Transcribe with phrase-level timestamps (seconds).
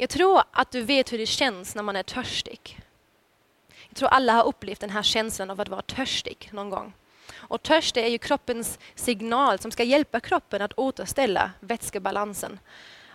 [0.00, 2.80] Jag tror att du vet hur det känns när man är törstig.
[3.88, 6.92] Jag tror alla har upplevt den här känslan av att vara törstig någon gång.
[7.34, 12.58] Och törst är ju kroppens signal som ska hjälpa kroppen att återställa vätskebalansen.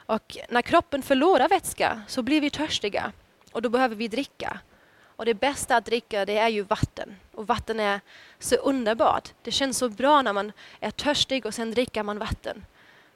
[0.05, 3.11] Och när kroppen förlorar vätska så blir vi törstiga
[3.51, 4.59] och då behöver vi dricka.
[5.15, 7.15] Och det bästa att dricka det är ju vatten.
[7.31, 8.01] Och vatten är
[8.39, 9.33] så underbart.
[9.43, 12.65] Det känns så bra när man är törstig och sen dricker man vatten.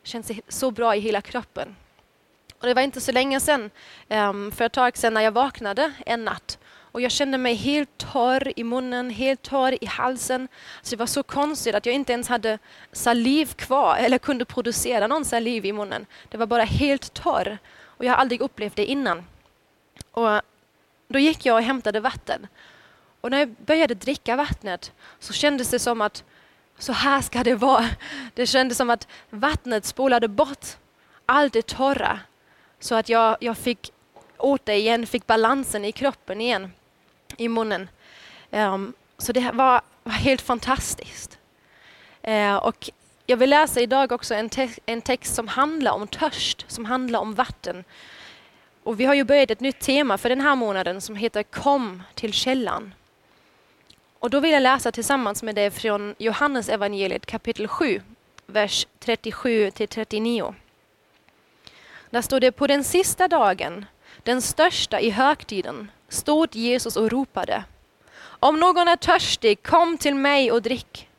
[0.01, 1.75] Det känns så bra i hela kroppen.
[2.59, 3.71] Och det var inte så länge sedan, um,
[4.09, 6.57] ehm, för ett tag sedan när jag vaknade en natt
[6.91, 10.47] och jag kände mig helt torr i munnen, helt torr i halsen.
[10.81, 12.59] Så det var så konstigt att jag inte ens hade
[12.91, 16.05] saliv kvar eller kunde producera någon saliv i munnen.
[16.29, 19.23] Det var bara helt torr och jag har aldrig upplevt det innan.
[20.11, 20.41] Och
[21.07, 22.47] då gick jag och hämtade vatten.
[23.21, 26.23] Och när jag började dricka vattnet så kändes det som att
[26.78, 27.89] så här ska det vara.
[28.33, 30.65] Det kändes som att vattnet spolade bort
[31.25, 32.19] allt det torra
[32.80, 33.92] så att jag, jag fick
[34.38, 36.72] åter igen, fick balansen i kroppen igen,
[37.38, 37.90] i munnen.
[38.52, 41.38] Um, så det var, var helt fantastiskt.
[42.28, 42.90] Uh, och
[43.26, 47.20] jag vill läsa idag också en, te en text som handlar om törst, som handlar
[47.20, 47.84] om vatten.
[48.84, 52.03] Och vi har ju börjat ett nytt tema för den här månaden som heter Kom
[52.14, 52.94] till källan.
[54.20, 58.02] Och då vill jag läsa tillsammans med dig från Johannes evangeliet kapitel 7,
[58.46, 60.53] vers 37 till 39.
[62.10, 63.86] Där står det på den sista dagen,
[64.24, 67.64] den största i högtiden, stod Jesus och ropade.
[68.22, 71.10] Om någon är törstig, kom till mig och drick.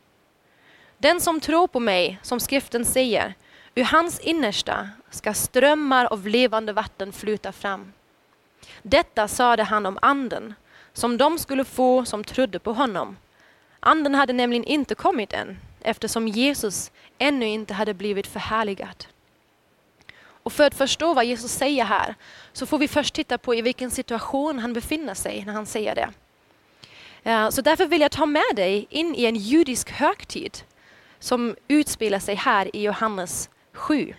[0.98, 3.34] Den som tror på mig, som skriften säger,
[3.74, 7.92] ur hans innersta ska strömmar av levande vatten flyta fram.
[8.82, 10.54] Detta sade han om anden,
[10.92, 13.16] som de skulle få som trodde på honom.
[13.80, 19.06] Anden hade nämligen inte kommit än, eftersom Jesus ännu inte hade blivit förhärligad.
[20.50, 22.14] Och för att förstå vad Jesus säger här
[22.52, 25.94] så får vi först titta på i vilken situation han befinner sig när han säger
[25.94, 26.10] det.
[27.30, 30.58] Eh, så därför vill jag ta med dig in i en judisk högtid
[31.18, 34.14] som utspelar sig här i Johannes 7.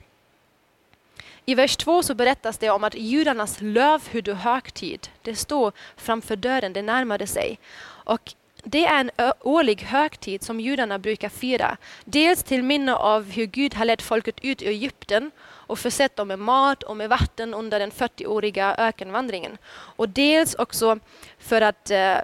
[1.46, 6.82] I vers 2 så berättas det om att judarnas lövhyddohögtid, det står framför dörren, det
[6.82, 7.60] närmade sig.
[7.84, 11.78] Och det är en årlig högtid som judarna brukar fira.
[12.06, 15.32] Dels till minne av hur Gud har lett folket ut ur Egypten
[15.72, 19.58] och försett dem med mat och med vatten under den 40-åriga ökenvandringen.
[19.74, 21.00] Och dels också
[21.40, 22.18] för att eh,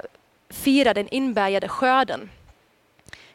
[0.50, 2.30] fira den inbärgade skörden.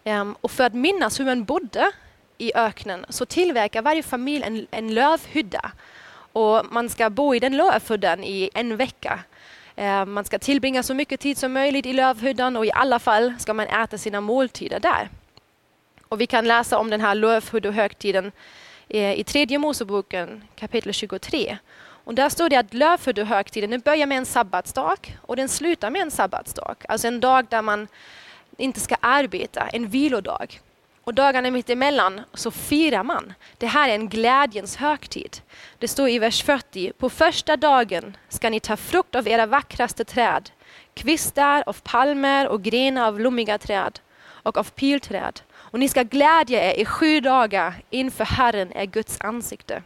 [0.04, 1.92] Ehm, och för att minnas hur man bodde
[2.38, 5.72] i öknen så tillverkar varje familj en, en lövhydda.
[6.32, 9.20] Och man ska bo i den lövhyddan i en vecka.
[9.76, 13.34] Ehm, man ska tillbringa så mycket tid som möjligt i lövhyddan och i alla fall
[13.38, 15.08] ska man äta sina måltider där.
[16.08, 18.32] Och vi kan läsa om den här lövhyddohögtiden
[18.94, 21.58] Eh, i tredje Moseboken kapitel 23.
[22.04, 26.10] Och där står det att lövhyddohögtiden börjar med en sabbatsdag och den slutar med en
[26.10, 26.76] sabbatsdag.
[26.88, 27.88] Alltså en dag där man
[28.56, 30.60] inte ska arbeta, en vilodag.
[31.04, 33.34] Och dagarna mitt emellan så firar man.
[33.58, 35.36] Det här är en glädjens högtid.
[35.78, 40.04] Det står i vers 40, på första dagen ska ni ta frukt av era vackraste
[40.04, 40.50] träd,
[40.94, 45.40] kvistar av palmer och grenar av blommiga träd och av pilträd
[45.72, 49.82] och ni ska glädja er i sju dagar inför Herren är Guds ansikte.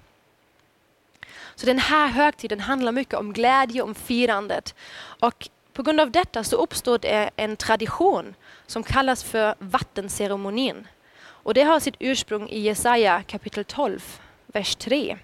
[1.55, 4.75] Så den här högtiden handlar mycket om glädje, om firandet.
[4.99, 8.35] Och på grund av detta så uppstod det en tradition
[8.67, 10.87] som kallas för vattenceremonin.
[11.19, 15.19] Och det har sitt ursprung i Jesaja kapitel 12, vers 3.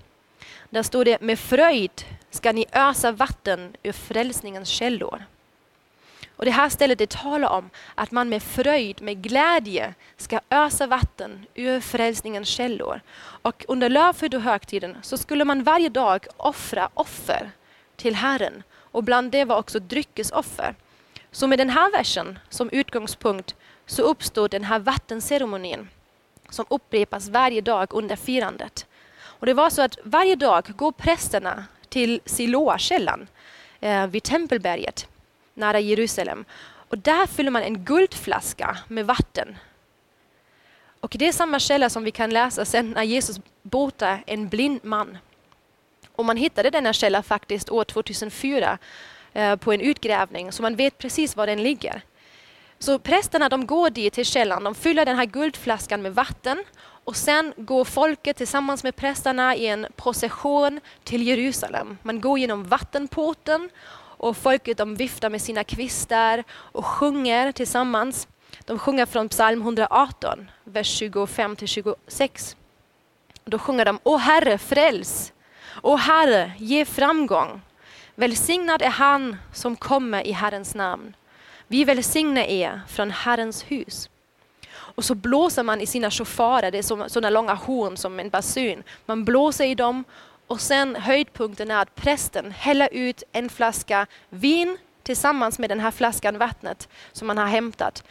[0.71, 5.25] Där står det med fröjd ska ni ösa vatten ur frälsningens källor.
[6.43, 10.87] Och det här stället det talar om att man med fröjd, med glädje ska ösa
[10.87, 13.01] vatten ur frälsningens källor.
[13.21, 17.51] Och under lövhyddohögtiden så skulle man varje dag offra offer
[17.97, 18.63] till Herren.
[18.75, 20.75] Och bland det var också dryckesoffer.
[21.31, 23.55] Så med den här versen som utgångspunkt
[23.87, 25.89] så uppstod den här vattenceremonin
[26.51, 28.87] som upprepas varje dag under firandet.
[29.25, 33.29] Och det var så att varje dag går prästerna till Siloakällan
[33.81, 35.09] eh, vid Tempelberget
[35.54, 36.44] nära Jerusalem.
[36.88, 39.56] Och där fyller man en guldflaska med vatten.
[41.00, 44.81] Och det är samma källa som vi kan läsa sen när Jesus botar en blind
[44.82, 45.19] man.
[46.16, 48.78] Och man hittade denna källa faktiskt år 2004
[49.32, 52.02] eh, på en utgrävning, så man vet precis var den ligger.
[52.78, 56.64] Så prästerna de går dit till källan, de fyller den här guldflaskan med vatten
[57.04, 61.99] och sen går folket tillsammans med prästerna i en procession till Jerusalem.
[62.02, 63.70] Man går genom vattenporten
[64.23, 68.29] och folket de viftar med sina kvistar och sjunger tillsammans.
[68.65, 72.57] De sjunger från psalm 118, vers 25 till 26.
[73.45, 75.33] Då sjunger de, O Herre, fräls!
[75.83, 77.61] Å Herre, ge framgång.
[78.15, 81.15] Välsignad är han som kommer i Herrens namn.
[81.69, 84.11] Vi välsignar er från Herrens hus.
[84.71, 88.83] Och så blåser man i sina shofarer, det är sådana långa horn som en basun.
[89.07, 90.05] Man blåser i dem
[90.52, 95.90] och sen höjdpunkten är att prästen häller ut en flaska vin tillsammans med den här
[95.90, 98.04] flaskan vattnet som man har hämtat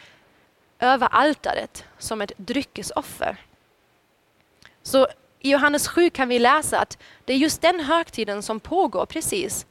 [0.79, 3.37] över altaret som ett dryckesoffer.
[4.83, 5.07] Så
[5.39, 9.65] i Johannes 7 kan vi läsa att det är just den högtiden som pågår precis,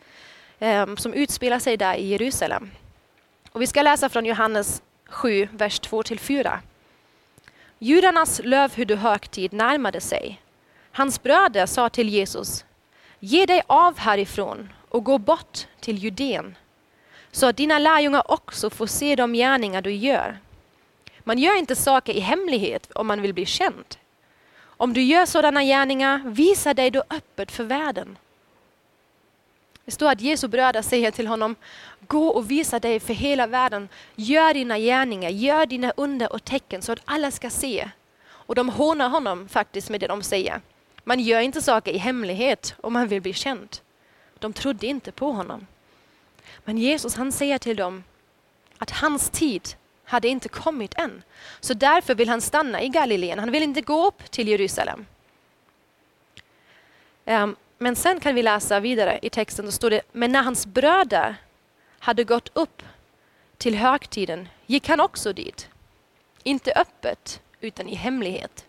[0.59, 2.71] ehm, som utspelar sig där i Jerusalem.
[3.53, 6.59] Och vi ska läsa från Johannes 7, vers 2-4.
[7.79, 10.41] Judarnas lövhyddohögtid närmade sig.
[10.93, 12.65] Hans bröder sa till Jesus,
[13.21, 16.57] ge dig av härifrån och gå bort till Judeen,
[17.33, 20.39] så att dina lärjungar också får se de gärningar du gör.
[21.25, 23.97] Man gör inte saker i hemlighet om man vill bli känd.
[24.63, 28.19] Om du gör sådana gärningar, visa dig då öppet för världen.
[29.85, 31.57] Det står att Jesu bröder säger till honom,
[32.01, 33.89] gå och visa dig för hela världen.
[34.15, 37.91] Gör dina gärningar, gör dina under och tecken så att alla ska se.
[38.29, 40.61] Och de hånar honom faktiskt med det de säger.
[41.05, 43.79] Man gör inte saker i hemlighet om man vill bli känd.
[44.39, 45.67] De trodde inte på honom.
[46.65, 48.05] Men Jesus han säger till dem
[48.79, 49.69] att hans tid
[50.05, 51.23] hade inte kommit än.
[51.61, 53.39] Så därför vill han stanna i Galileen.
[53.39, 55.07] Han vill inte gå upp till Jerusalem.
[57.25, 60.67] Ehm, men sen kan vi läsa vidare i texten, då står det, men när hans
[60.67, 61.37] bröder
[61.99, 62.83] hade gått upp
[63.57, 65.69] till högtiden gick han också dit.
[66.43, 68.65] Inte öppet, utan i hemlighet.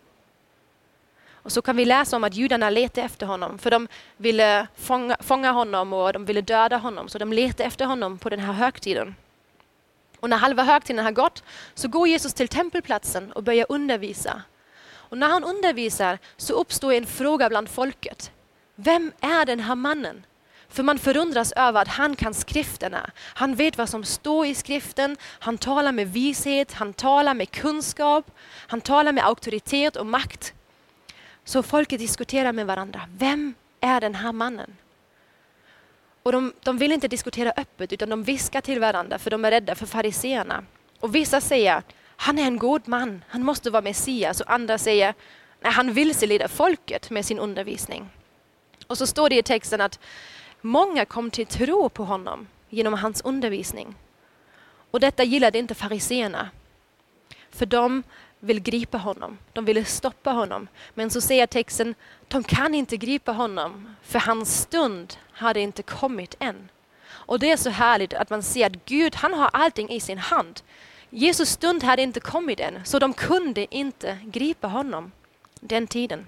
[1.44, 5.18] Och så kan vi läsa om att judarna letade efter honom, för de ville fånga,
[5.20, 8.54] fånga honom och de ville döda honom, så de letade efter honom på den här
[8.54, 9.16] högtiden.
[10.20, 11.44] Och när halva högtiden har gått
[11.74, 14.42] så går Jesus till tempelplatsen och börjar undervisa.
[14.94, 18.32] Och när han undervisar så uppstår en fråga bland folket.
[18.76, 20.26] Vem är den här mannen?
[20.70, 23.12] För man förundras över att han kan skrifterna.
[23.18, 28.32] Han vet vad som står i skriften, han talar med vishet, han talar med kunskap,
[28.68, 30.54] han talar med auktoritet och makt.
[31.44, 33.02] Så folket diskuterar med varandra.
[33.18, 34.78] Vem är den här mannen?
[36.24, 39.52] Och de, de vill inte diskutera öppet utan de viskar till varandra för de är
[39.52, 40.64] rädda för fariseerna.
[41.00, 41.84] Och vissa säger
[42.16, 44.42] han är en god man, han måste vara Messias.
[44.42, 45.14] Och andra säger
[45.60, 48.10] nej, han vilseleder folket med sin undervisning.
[48.88, 50.00] Och så står det i texten att
[50.62, 53.96] många kom till tro på honom genom hans undervisning.
[54.92, 56.50] Och detta gillade inte fariseerna.
[57.50, 58.04] För de
[58.44, 60.68] vill gripa honom, de ville stoppa honom.
[60.94, 61.96] Men så säger texten,
[62.28, 66.70] de kan inte gripa honom för hans stund hade inte kommit än.
[67.10, 70.18] Och det är så härligt att man ser att Gud han har allting i sin
[70.18, 70.62] hand.
[71.10, 75.12] Jesus stund hade inte kommit än, så de kunde inte gripa honom
[75.60, 76.26] den tiden.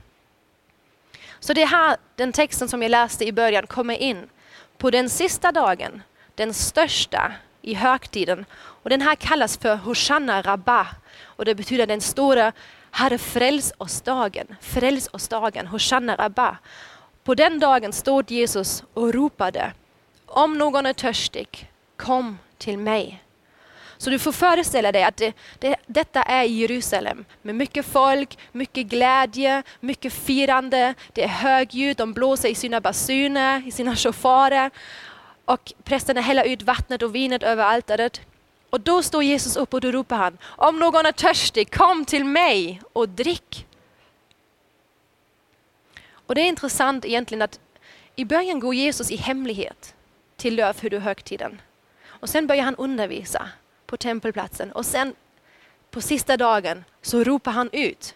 [1.40, 4.30] Så det är här den texten som jag läste i början kommer in.
[4.78, 6.02] På den sista dagen,
[6.36, 7.32] den största
[7.62, 8.46] i högtiden.
[8.56, 10.88] Och den här kallas för Hosanna Rabbah.
[11.36, 12.52] Och det betyder den stora
[12.92, 16.58] Herre fräls oss dagen, fräls oss dagen, Hosanna Rabba.
[17.24, 19.74] På den dagen stod Jesus och ropade,
[20.26, 23.24] om någon är törstig, kom till mig.
[23.98, 28.38] Så du får föreställa dig att det, det, detta är i Jerusalem med mycket folk,
[28.52, 30.94] mycket glädje, mycket firande.
[31.14, 34.72] Det är högljutt, de blåser i sina basuner, i sina shofarer.
[35.46, 38.22] Och prästerna häller ut vattnet och vinet över altaret.
[38.74, 42.26] Och då står Jesus upp och då ropar han, om någon är törstig, kom till
[42.26, 43.68] mig och drick.
[46.28, 47.60] Och det är intressant egentligen att
[48.16, 49.96] i början går Jesus i hemlighet
[50.36, 51.62] till lövhyddohögtiden.
[52.06, 53.50] Och sen börjar han undervisa
[53.86, 55.16] på tempelplatsen och sen
[55.92, 58.16] på sista dagen så ropar han ut.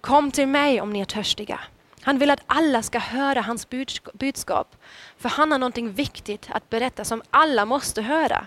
[0.00, 1.60] Kom till mig om ni är törstiga.
[2.00, 3.68] Han vill att alla ska höra hans
[4.12, 4.76] budskap.
[5.16, 8.46] För han har någonting viktigt att berätta som alla måste höra.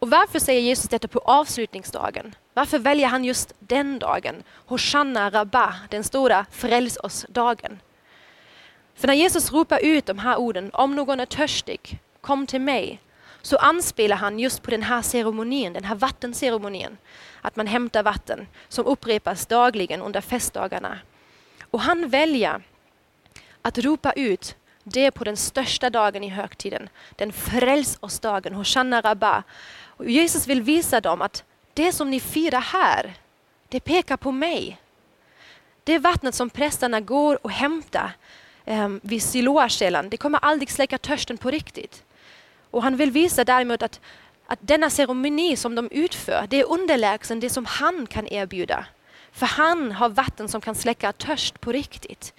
[0.00, 2.34] Och varför säger Jesus detta på avslutningsdagen?
[2.54, 4.42] Varför väljer han just den dagen?
[4.66, 7.80] Hosanna Rabba, den stora fräls oss-dagen.
[8.94, 13.00] För när Jesus ropar ut de här orden, om någon är törstig, kom till mig,
[13.42, 16.96] så anspelar han just på den här ceremonin, den här vattenceremonin.
[17.40, 20.98] Att man hämtar vatten som upprepas dagligen under festdagarna.
[21.70, 22.62] Och han väljer
[23.62, 29.42] att ropa ut det på den största dagen i högtiden, den fräls oss-dagen, Hosanna Rabba.
[30.00, 33.14] Och Jesus vill visa dem att det som ni firar här,
[33.68, 34.80] det pekar på mig.
[35.84, 38.12] Det vattnet som prästerna går och hämtar
[38.64, 42.04] eh, vid Siloakällan, det kommer aldrig släcka törsten på riktigt.
[42.70, 44.00] Och han vill visa däremot att,
[44.46, 48.86] att denna ceremoni som de utför, det är underlägsen det som han kan erbjuda.
[49.32, 52.34] För han har vatten som kan släcka törst på riktigt.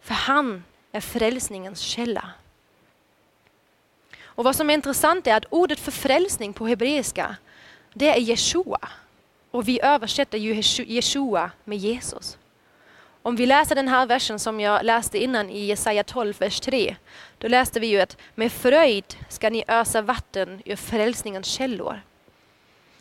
[0.00, 2.30] För han är frälsningens källa.
[4.34, 7.36] Och vad som är intressant är att ordet för frälsning på hebreiska,
[7.94, 8.88] det är Jeshua.
[9.50, 12.38] Och vi översätter ju Jeshua med Jesus.
[13.22, 16.96] Om vi läser den här versen som jag läste innan i Jesaja 12, vers 3,
[17.38, 22.00] då läste vi ju att med fröjd ska ni ösa vatten ur frälsningens källor.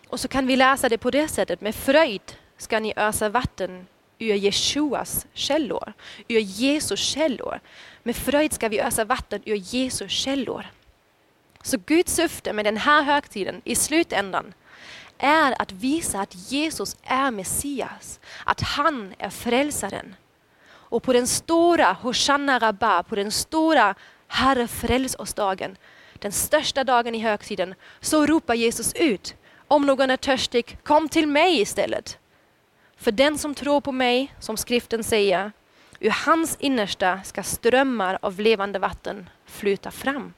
[0.07, 2.21] Och så kan vi läsa det på det sättet, med fröjd
[2.57, 3.87] ska ni ösa vatten
[4.19, 5.93] ur Jeshuas källor,
[6.27, 7.59] ur Jesus källor.
[8.03, 10.65] Med fröjd ska vi ösa vatten ur Jesus källor.
[11.65, 14.53] Så Guds syfte med den här högtiden i slutändan
[15.17, 20.15] är att visa att Jesus är Messias, att han är frälsaren.
[20.65, 23.95] Och på den stora Hosanna Rabba, på den stora
[24.27, 25.77] Herre fräls oss-dagen,
[26.13, 29.35] den största dagen i högtiden, så ropar Jesus ut,
[29.67, 32.17] om någon är törstig, kom till mig istället.
[32.97, 35.51] För den som tror på mig, som skriften säger,
[35.99, 40.33] ur hans innersta ska strömmar av levande vatten flyta fram.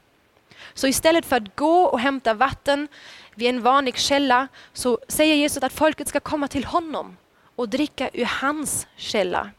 [0.74, 2.88] Så istället för att gå och hämta vatten
[3.34, 7.16] vid en vanlig källa så säger Jesus att folket ska komma till honom
[7.56, 9.50] och dricka ur hans källa.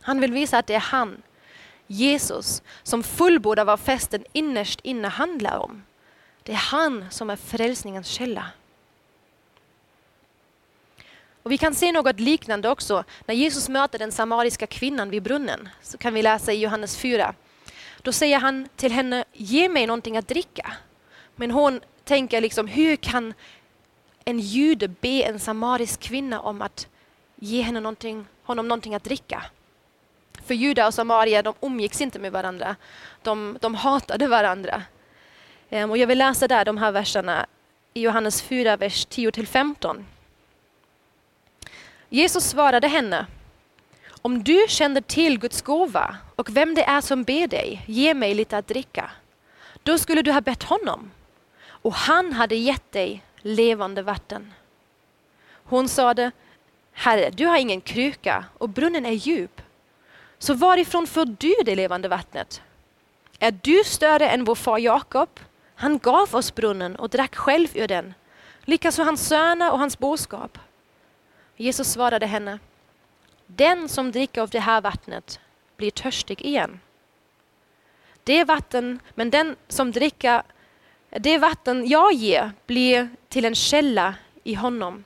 [0.00, 1.22] Han vill visa att det är han,
[1.86, 5.82] Jesus, som fullbordar vad festen innerst inne handlar om.
[6.42, 8.46] Det är han som är frälsningens källa.
[11.42, 15.68] Och vi kan se något liknande också när Jesus möter den samariska kvinnan vid brunnen.
[15.82, 17.34] Så kan vi läsa i Johannes 4.
[18.06, 20.72] Då säger han till henne, ge mig någonting att dricka.
[21.36, 23.34] Men hon tänker liksom, hur kan
[24.24, 26.88] en jude be en samarisk kvinna om att
[27.36, 29.42] ge henne någonting, honom någonting att dricka?
[30.44, 32.76] För judar och samarier de umgicks inte med varandra.
[33.22, 34.82] De, de hatade varandra.
[35.70, 37.46] Ehm, och jag vill läsa där de här verserna
[37.94, 40.04] i Johannes 4, vers 10-15.
[42.08, 43.26] Jesus svarade henne,
[44.22, 48.34] om du kände till Guds gåva och vem det är som ber dig, ge mig
[48.34, 49.10] lite att dricka.
[49.82, 51.10] Då skulle du ha bett honom
[51.68, 54.52] och han hade gett dig levande vatten.
[55.64, 56.30] Hon sade,
[56.92, 59.62] Herre, du har ingen kruka och brunnen är djup.
[60.38, 62.62] Så varifrån får du det levande vattnet?
[63.38, 65.28] Är du större än vår far Jakob?
[65.74, 68.14] Han gav oss brunnen och drack själv ur den,
[68.64, 70.58] likaså hans söner och hans boskap.
[71.56, 72.58] Jesus svarade henne,
[73.46, 75.40] den som dricker av det här vattnet
[75.76, 76.80] blir törstig igen.
[78.24, 80.42] Det vatten, men den som dricker
[81.10, 85.04] det vatten jag ger blir till en källa i honom.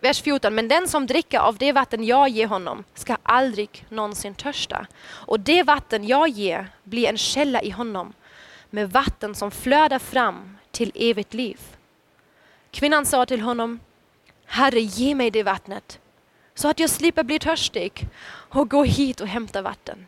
[0.00, 4.34] Vers 14, men den som dricker av det vatten jag ger honom ska aldrig någonsin
[4.34, 4.86] törsta.
[5.06, 8.12] Och det vatten jag ger blir en källa i honom
[8.70, 11.60] med vatten som flödar fram till evigt liv.
[12.70, 13.80] Kvinnan sa till honom,
[14.46, 16.00] Herre ge mig det vattnet
[16.54, 20.06] så att jag slipper bli törstig och gå hit och hämta vatten.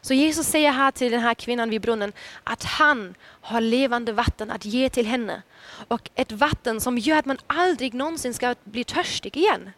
[0.00, 2.12] Så Jesus säger här till den här kvinnan vid brunnen
[2.44, 5.42] att han har levande vatten att ge till henne.
[5.88, 9.70] Och ett vatten som gör att man aldrig någonsin ska bli törstig igen.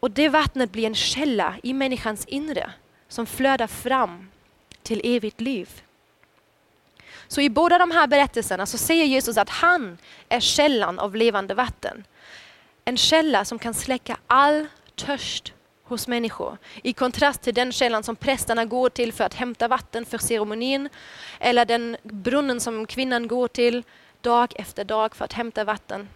[0.00, 2.72] Och det vattnet blir en källa i människans inre
[3.08, 4.30] som flödar fram
[4.82, 5.82] till evigt liv.
[7.28, 11.54] Så i båda de här berättelserna så säger Jesus att han är källan av levande
[11.54, 12.04] vatten.
[12.84, 16.58] En källa som kan släcka all törst hos människor.
[16.82, 20.88] I kontrast till den källan som prästerna går till för att hämta vatten för ceremonin.
[21.40, 23.82] Eller den brunnen som kvinnan går till
[24.20, 26.08] dag efter dag för att hämta vatten.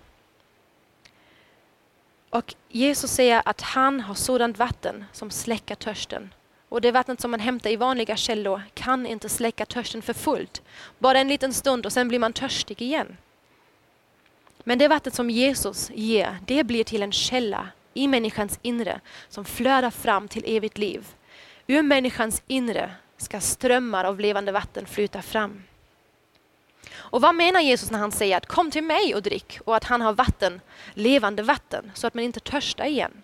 [2.30, 6.34] Och Jesus säger att han har sådant vatten som släcker törsten.
[6.68, 10.62] Och det vattnet som man hämtar i vanliga källor kan inte släcka törsten för fullt.
[10.98, 13.16] Bara en liten stund och sen blir man törstig igen.
[14.68, 19.44] Men det vattnet som Jesus ger, det blir till en källa i människans inre som
[19.44, 21.06] flödar fram till evigt liv.
[21.66, 25.62] Ur människans inre ska strömmar av levande vatten flyta fram.
[26.92, 29.84] Och vad menar Jesus när han säger att kom till mig och drick och att
[29.84, 30.60] han har vatten,
[30.94, 33.22] levande vatten, så att man inte törstar igen?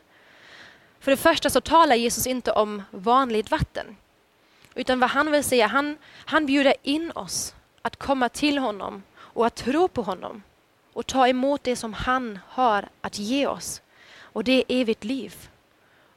[1.01, 3.97] För det första så talar Jesus inte om vanligt vatten.
[4.75, 9.47] Utan vad han vill säga, han, han bjuder in oss att komma till honom och
[9.47, 10.43] att tro på honom
[10.93, 13.83] och ta emot det som han har att ge oss.
[14.19, 15.35] Och det är evigt liv.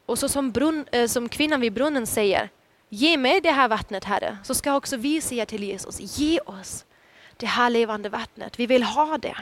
[0.06, 2.50] Och så som, brunn, äh, som kvinnan vid brunnen säger,
[2.90, 6.86] ge mig det här vattnet Herre, så ska också vi säga till Jesus, ge oss
[7.38, 9.38] det här levande vattnet, vi vill ha det.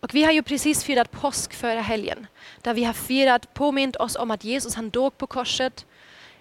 [0.00, 2.26] Och vi har ju precis firat påsk förra helgen,
[2.62, 5.86] där vi har firat, påmint oss om att Jesus han dog på korset,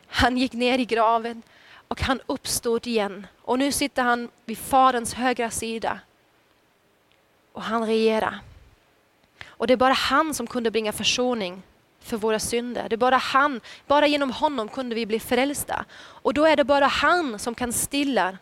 [0.08, 1.42] han gick ner i graven
[1.88, 3.28] och han uppstod igen.
[3.42, 6.00] Och nu sitter han vid Faderns högra sida
[7.56, 8.40] och han regerar.
[9.48, 11.62] Och det är bara han som kunde bringa försoning
[12.00, 12.90] för våra synder.
[12.90, 15.86] Det är bara han, bara genom honom kunde vi bli frälsta.
[15.98, 18.38] Och då är det bara han som kan stilla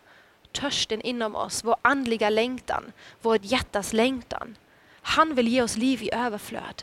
[0.52, 2.92] törsten inom oss, vår andliga längtan,
[3.22, 4.56] vårt hjärtas längtan.
[5.02, 6.82] Han vill ge oss liv i överflöd.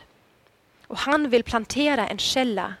[0.86, 2.74] Och han vill plantera en källa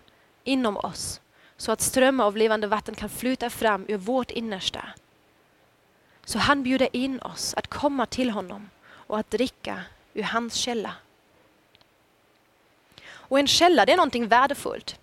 [0.44, 1.20] inom oss
[1.56, 4.84] så att strömmar av levande vatten kan flyta fram ur vårt innersta.
[6.24, 8.68] Så han bjuder in oss att komma till honom
[9.12, 9.80] och att dricka
[10.14, 10.94] ur hans källa.
[13.10, 15.00] Och en källa det är någonting värdefullt.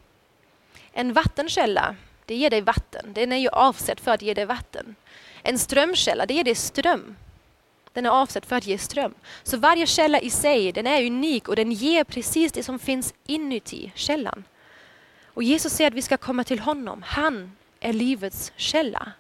[0.92, 3.14] En vattenkälla det ger dig vatten.
[3.14, 4.96] Den är ju avsedd för att ge dig vatten.
[5.44, 7.16] En strömkälla det ger dig ström.
[7.94, 9.14] Den är avsedd för att ge ström.
[9.44, 13.14] Så varje källa i sig den är unik och den ger precis det som finns
[13.28, 14.44] inuti källan.
[15.26, 17.04] Och Jesus säger att vi ska komma till honom.
[17.06, 19.12] Han är livets källa.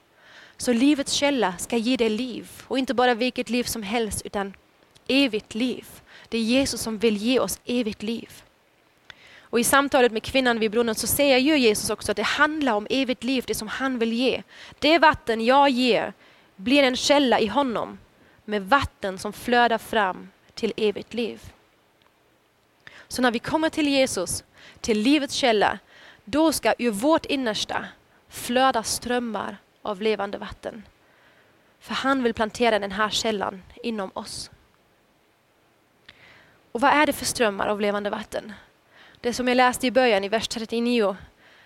[0.58, 2.50] Så livets källa ska ge dig liv.
[2.68, 4.54] Och inte bara vilket liv som helst utan
[5.10, 5.86] evigt liv.
[6.30, 8.44] Det är Jesus som vill ge oss evigt liv.
[9.42, 12.74] Och i samtalet med kvinnan vid brunnen så säger ju Jesus också att det handlar
[12.74, 14.44] om evigt liv, det som han vill ge.
[14.80, 16.14] Det vatten jag ger
[16.56, 17.98] blir en källa i honom
[18.46, 21.42] med vatten som flödar fram till evigt liv.
[23.08, 24.44] Så när vi kommer till Jesus,
[24.82, 25.80] till livets källa,
[26.26, 27.86] då ska ur vårt innersta
[28.30, 30.84] flöda strömmar av levande vatten.
[31.80, 34.52] För han vill plantera den här källan inom oss.
[36.80, 38.54] Och vad är det för strömmar av levande vatten?
[39.22, 41.18] Det som jag läste i början i vers 39.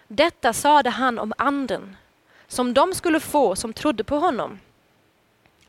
[0.07, 1.95] Detta sade han om anden
[2.47, 4.59] som de skulle få som trodde på honom.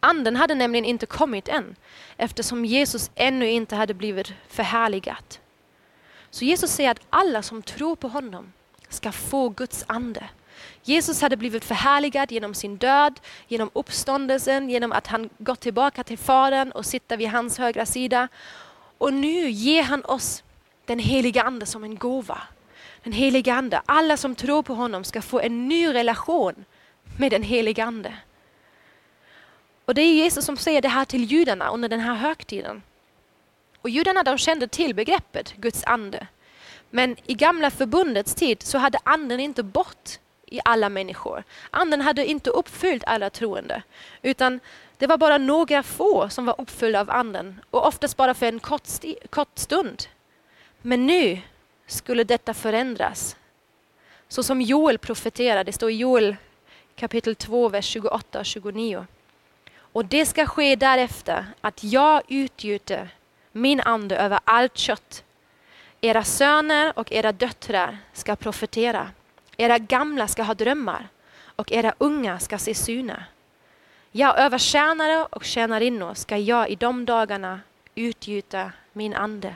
[0.01, 1.77] Anden hade nämligen inte kommit än
[2.17, 5.41] eftersom Jesus ännu inte hade blivit förhärligat.
[6.31, 8.53] Så Jesus säger att alla som tror på honom
[8.89, 10.29] ska få Guds ande.
[10.83, 16.19] Jesus hade blivit förhärligad genom sin död, genom uppståndelsen, genom att han gått tillbaka till
[16.19, 18.29] Fadern och sitter vid hans högra sida.
[19.05, 20.43] Och nu ger han oss
[20.85, 22.43] den heliga Ande som en gåva.
[23.03, 26.65] Den heliga Ande, alla som tror på honom ska få en ny relation
[27.19, 28.17] med den heliga Ande.
[29.85, 32.83] Och det är Jesus som säger det här till judarna under den här högtiden.
[33.81, 36.27] Och judarna de kände till begreppet Guds ande.
[36.91, 40.19] Men i gamla förbundets tid så hade anden inte bort
[40.55, 41.45] i alla människor.
[41.71, 43.83] Anden hade inte uppfyllt alla troende.
[44.23, 44.61] Utan
[44.99, 48.61] det var bara några få som var uppfyllda av anden och oftast bara för en
[48.61, 48.89] kort,
[49.31, 50.03] kort stund.
[50.83, 51.41] Men nu
[51.87, 53.37] skulle detta förändras.
[54.29, 56.37] Så som Joel profeterade, det står i Joel
[56.97, 59.07] kapitel 2, vers 28 och 29.
[59.77, 63.09] Och det ska ske därefter att jag utgjuter
[63.53, 65.25] min ande över allt kött.
[66.01, 69.11] Era söner och era döttrar ska profetera.
[69.57, 71.09] Era gamla ska ha drömmar
[71.57, 73.25] och era unga ska se syner.
[74.13, 77.61] Ja, över tjänare och tjänarinnor ska jag i de dagarna
[77.95, 79.55] utgjuta min ande.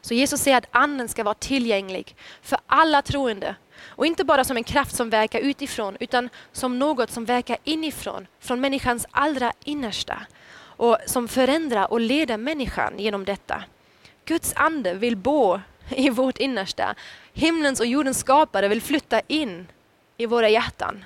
[0.00, 3.54] Så Jesus säger att anden ska vara tillgänglig för alla troende.
[3.86, 8.26] Och inte bara som en kraft som verkar utifrån utan som något som verkar inifrån,
[8.40, 10.26] från människans allra innersta.
[10.58, 13.64] Och som förändrar och leder människan genom detta.
[14.24, 15.60] Guds ande vill bo
[15.94, 16.94] i vårt innersta.
[17.32, 19.66] Himlens och jordens skapare vill flytta in
[20.16, 21.04] i våra hjärtan.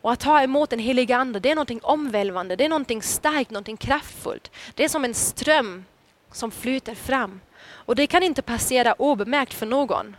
[0.00, 3.50] Och att ta emot den heliga Ande, det är något omvälvande, det är något starkt,
[3.50, 4.50] något kraftfullt.
[4.74, 5.84] Det är som en ström
[6.32, 7.40] som flyter fram.
[7.60, 10.16] Och det kan inte passera obemärkt för någon.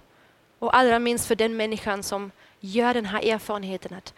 [0.60, 4.14] Och allra minst för den människan som gör den här erfarenheten att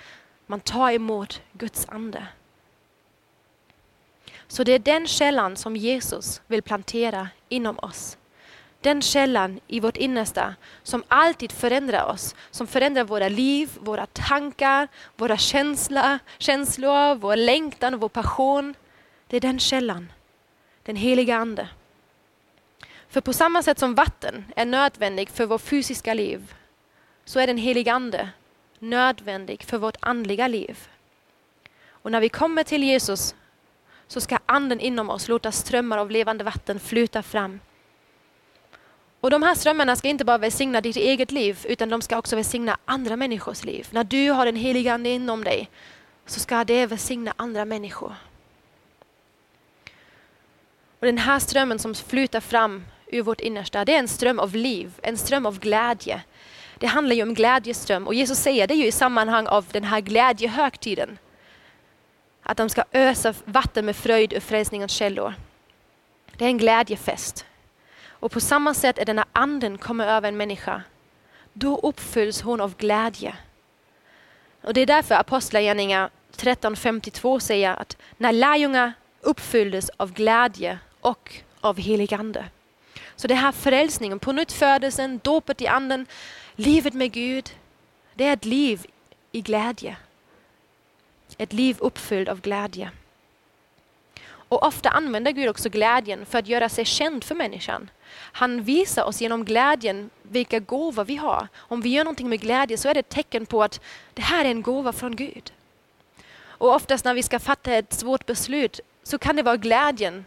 [0.47, 2.27] man tar emot Guds ande.
[4.47, 8.17] Så det är den källan som Jesus vill plantera inom oss.
[8.81, 14.87] Den källan i vårt innersta som alltid förändrar oss, som förändrar våra liv, våra tankar,
[15.15, 18.75] våra känslor, känslor vår längtan och vår passion.
[19.27, 20.11] Det är den källan,
[20.83, 21.67] den heliga Ande.
[23.09, 26.53] För på samma sätt som vatten är nödvändig för vårt fysiska liv
[27.25, 28.29] så är den heliga Ande
[28.79, 30.87] nödvändig för vårt andliga liv.
[31.89, 33.35] Och när vi kommer till Jesus
[34.07, 37.59] så ska anden inom oss låta strömmar av levande vatten flyta fram.
[39.21, 42.35] Och de här strömmarna ska inte bara välsigna ditt eget liv utan de ska också
[42.35, 43.87] välsigna andra människors liv.
[43.91, 45.69] När du har den heliga ande inom dig
[46.25, 48.15] så ska det välsigna andra människor.
[50.99, 54.55] Och den här strömmen som flyter fram ur vårt innersta, det är en ström av
[54.55, 56.21] liv, en ström av glädje.
[56.77, 60.01] Det handlar ju om glädjeström och Jesus säger det ju i sammanhang av den här
[60.01, 61.17] glädjehögtiden.
[62.43, 65.33] Att de ska ösa vatten med fröjd ur frälsningens källor.
[66.37, 67.45] Det är en glädjefest.
[68.21, 70.83] Och på samma sätt är det när anden kommer över en människa.
[71.53, 73.35] Då uppfylls hon av glädje.
[74.61, 81.77] Och det är därför Apostlagärningarna 13.52 säger att när lärjungar uppfylldes av glädje och av
[81.77, 82.45] helig ande.
[83.15, 86.05] Så det här frälsningen, på nytt födelsen, dopet i anden,
[86.55, 87.49] livet med Gud,
[88.13, 88.85] det är ett liv
[89.31, 89.95] i glädje.
[91.37, 92.91] Ett liv uppfyllt av glädje.
[94.51, 97.89] Och ofta använder Gud också glädjen för att göra sig känd för människan.
[98.13, 101.47] Han visar oss genom glädjen vilka gåvor vi har.
[101.55, 103.81] Om vi gör någonting med glädje så är det ett tecken på att
[104.13, 105.53] det här är en gåva från Gud.
[106.43, 110.25] Och oftast när vi ska fatta ett svårt beslut så kan det vara glädjen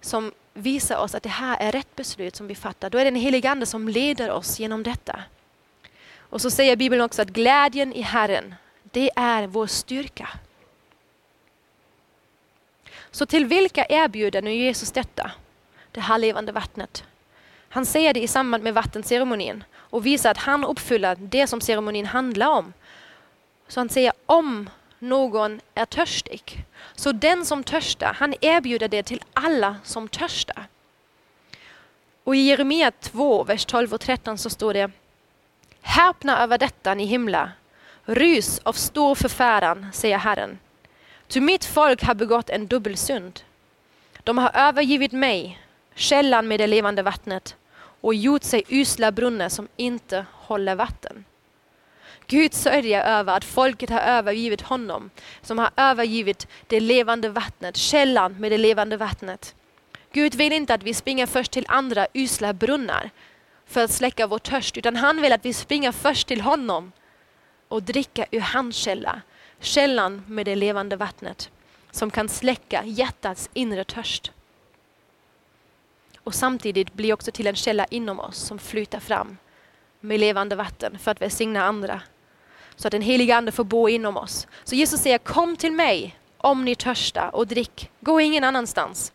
[0.00, 2.90] som visar oss att det här är rätt beslut som vi fattar.
[2.90, 5.22] Då är det den helige Ande som leder oss genom detta.
[6.18, 10.28] Och så säger Bibeln också att glädjen i Herren, det är vår styrka.
[13.10, 15.30] Så till vilka erbjuder nu Jesus detta?
[15.92, 17.04] Det här levande vattnet.
[17.68, 22.06] Han säger det i samband med vattenceremonin och visar att han uppfyller det som ceremonin
[22.06, 22.72] handlar om.
[23.68, 26.64] Så han säger om någon är törstig.
[26.94, 30.66] Så den som törstar, han erbjuder det till alla som törstar.
[32.24, 34.90] Och i Jeremia 2, vers 12 och 13 så står det
[35.82, 37.52] Häpna över detta, ni himlar.
[38.04, 40.58] Rys av stor förfäran, säger Herren.
[41.30, 43.40] Ty mitt folk har begått en dubbelsynd.
[44.24, 45.58] De har övergivit mig,
[45.94, 47.56] källan med det levande vattnet,
[48.00, 51.24] och gjort sig usla brunnar som inte håller vatten.
[52.26, 55.10] Gud sörjer över att folket har övergivit honom,
[55.42, 59.54] som har övergivit det levande vattnet, källan med det levande vattnet.
[60.12, 63.10] Gud vill inte att vi springer först till andra usla brunnar
[63.66, 66.92] för att släcka vår törst, utan han vill att vi springer först till honom
[67.68, 69.22] och dricker ur hans källa,
[69.60, 71.50] källan med det levande vattnet
[71.90, 74.32] som kan släcka hjärtats inre törst.
[76.24, 79.36] Och samtidigt bli också till en källa inom oss som flyter fram
[80.00, 82.00] med levande vatten för att välsigna andra.
[82.76, 84.46] Så att den heliga Ande får bo inom oss.
[84.64, 87.90] Så Jesus säger kom till mig om ni törstar och drick.
[88.00, 89.12] Gå ingen annanstans.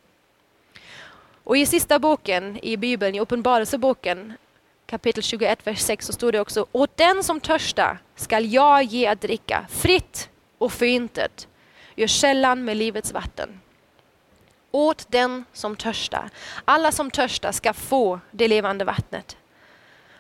[1.44, 4.34] Och i sista boken i Bibeln, i Uppenbarelseboken
[4.86, 9.08] kapitel 21, vers 6 så står det också åt den som törstar skall jag ge
[9.08, 11.48] att dricka fritt och förintet
[11.96, 13.62] gör källan med livets vatten.
[14.72, 16.30] Åt den som törstar.
[16.66, 19.38] Alla som törstar ska få det levande vattnet.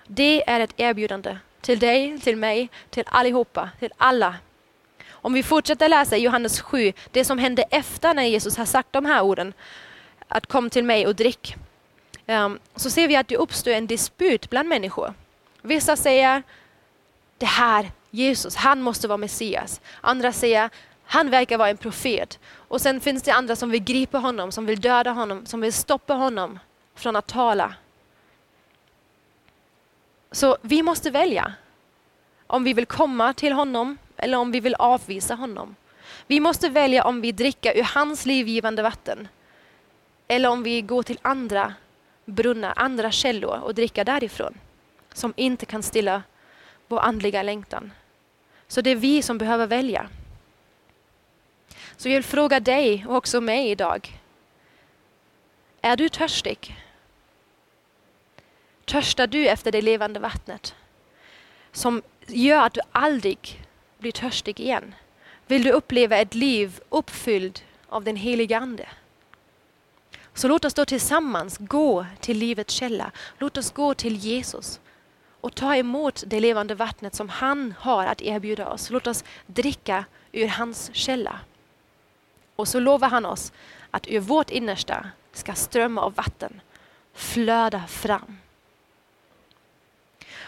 [0.07, 4.35] Det är ett erbjudande till dig, till mig, till allihopa, till alla.
[5.09, 8.93] Om vi fortsätter läsa i Johannes 7, det som hände efter när Jesus har sagt
[8.93, 9.53] de här orden,
[10.27, 11.55] att kom till mig och drick,
[12.25, 15.13] ehm, så ser vi att det uppstår en dispyt bland människor.
[15.61, 16.43] Vissa säger,
[17.37, 19.81] det här Jesus, han måste vara Messias.
[20.01, 20.69] Andra säger,
[21.05, 22.39] han verkar vara en profet.
[22.53, 25.73] Och sen finns det andra som vill gripa honom, som vill döda honom, som vill
[25.73, 26.59] stoppa honom
[26.95, 27.75] från att tala.
[30.31, 31.53] Så vi måste välja
[32.47, 35.75] om vi vill komma till honom eller om vi vill avvisa honom.
[36.27, 39.27] Vi måste välja om vi dricker ur hans livgivande vatten
[40.27, 41.73] eller om vi går till andra
[42.25, 44.57] brunnar, andra källor och dricker därifrån
[45.13, 46.23] som inte kan stilla
[46.87, 47.91] vår andliga längtan.
[48.67, 50.09] Så det är vi som behöver välja.
[51.97, 54.21] Så jag vill fråga dig och också mig idag.
[55.81, 56.75] Är du törstig?
[58.85, 60.75] Törstar du efter det levande vattnet?
[61.71, 63.65] Som gör att du aldrig
[63.97, 64.95] blir törstig igen.
[65.47, 68.87] Vill du uppleva ett liv uppfylld av den heliga Ande?
[70.33, 73.11] Så låt oss då tillsammans gå till livets källa.
[73.37, 74.79] Låt oss gå till Jesus
[75.45, 78.89] och ta emot det levande vattnet som han har att erbjuda oss.
[78.89, 81.39] Låt oss dricka ur hans källa.
[82.55, 83.51] Och så lovar han oss
[83.91, 86.61] att ur vårt innersta ska strömmar av vatten
[87.13, 88.37] flöda fram.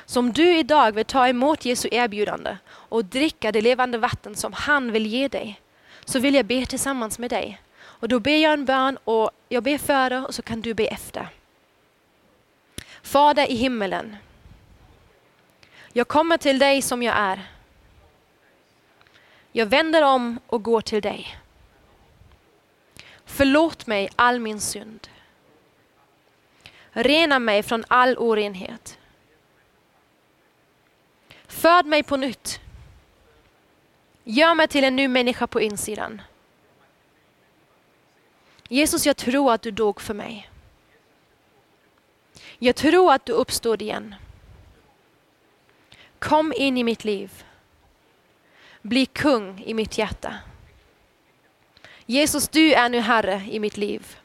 [0.05, 4.53] Så om du idag vill ta emot Jesu erbjudande och dricka det levande vatten som
[4.53, 5.61] han vill ge dig,
[6.05, 7.61] så vill jag be tillsammans med dig.
[7.79, 10.87] Och då ber jag en bön och jag ber före och så kan du be
[10.87, 11.27] efter.
[13.01, 14.15] Fader i himmelen.
[15.97, 17.51] Jag kommer till dig som jag är.
[19.51, 21.37] Jag vänder om och går till dig.
[23.25, 25.07] Förlåt mig all min synd.
[26.91, 28.97] Rena mig från all orenhet.
[31.47, 32.59] Föd mig på nytt.
[34.23, 36.21] Gör mig till en ny människa på insidan.
[38.67, 40.49] Jesus, jag tror att du dog för mig.
[42.59, 44.15] Jag tror att du uppstod igen.
[46.19, 47.43] Kom in i mitt liv.
[48.81, 50.33] Bli kung i mitt hjärta.
[52.05, 54.17] Jesus, du är nu Herre i mitt liv.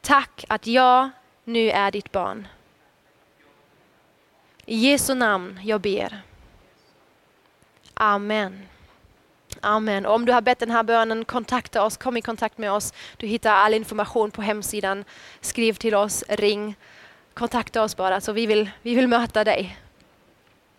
[0.00, 1.10] Tack att jag
[1.44, 2.48] nu är ditt barn.
[4.66, 6.22] I Jesu namn jag ber.
[7.94, 8.66] Amen.
[9.60, 10.06] Amen.
[10.06, 12.92] Och om du har bett den här bönen, kontakta oss, kom i kontakt med oss.
[13.16, 15.04] Du hittar all information på hemsidan.
[15.40, 16.76] Skriv till oss, ring
[17.40, 19.76] kontakta oss bara så vi vill, vi vill möta dig.